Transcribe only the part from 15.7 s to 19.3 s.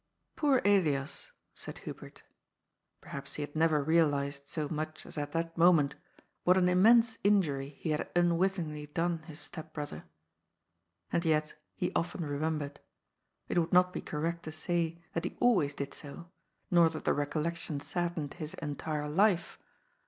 did so, nor that the recollection sad dened his entire